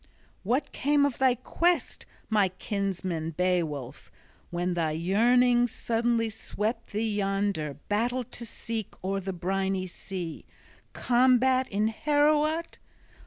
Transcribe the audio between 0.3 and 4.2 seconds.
"What came of thy quest, my kinsman Beowulf,